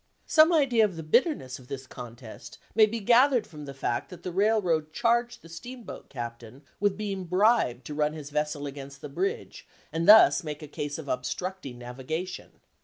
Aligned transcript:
Some 0.25 0.51
idea 0.51 0.83
of 0.83 0.95
the 0.95 1.03
bitterness 1.03 1.59
of 1.59 1.67
this 1.67 1.85
contest 1.85 2.57
may 2.73 2.87
be 2.87 2.99
gathered 2.99 3.45
from 3.45 3.65
the 3.65 3.73
fact 3.75 4.09
that 4.09 4.23
the 4.23 4.31
railroad 4.31 4.91
charged 4.91 5.43
the 5.43 5.47
steamboat 5.47 6.09
captain 6.09 6.63
with 6.79 6.97
being 6.97 7.25
bribed 7.25 7.85
to 7.85 7.93
run 7.93 8.13
his 8.13 8.31
vessel 8.31 8.65
against 8.65 9.01
the 9.01 9.09
bridge 9.09 9.67
and 9.93 10.09
thus 10.09 10.43
make 10.43 10.63
a 10.63 10.67
case 10.67 10.97
of 10.97 11.07
obstructing 11.07 11.77
navigation. 11.77 12.53